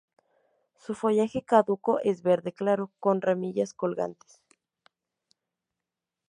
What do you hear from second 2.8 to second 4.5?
con ramillas colgantes.